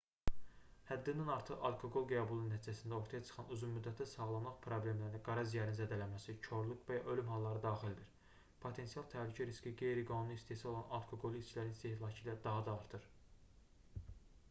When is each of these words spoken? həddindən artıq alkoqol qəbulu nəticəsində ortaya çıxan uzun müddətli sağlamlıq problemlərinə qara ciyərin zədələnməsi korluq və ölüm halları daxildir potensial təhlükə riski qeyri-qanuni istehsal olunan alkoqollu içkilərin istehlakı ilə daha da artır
həddindən 0.85 1.27
artıq 1.31 1.65
alkoqol 1.67 2.05
qəbulu 2.11 2.45
nəticəsində 2.51 2.95
ortaya 2.99 3.25
çıxan 3.27 3.51
uzun 3.55 3.73
müddətli 3.73 4.05
sağlamlıq 4.13 4.55
problemlərinə 4.67 5.19
qara 5.27 5.43
ciyərin 5.51 5.77
zədələnməsi 5.79 6.33
korluq 6.47 6.81
və 6.87 6.97
ölüm 7.15 7.29
halları 7.33 7.61
daxildir 7.67 8.09
potensial 8.65 9.07
təhlükə 9.15 9.47
riski 9.51 9.73
qeyri-qanuni 9.83 10.39
istehsal 10.39 10.71
olunan 10.73 10.95
alkoqollu 11.01 11.43
içkilərin 11.43 11.77
istehlakı 11.77 12.25
ilə 12.25 12.35
daha 12.49 12.65
da 12.71 12.75
artır 12.85 13.07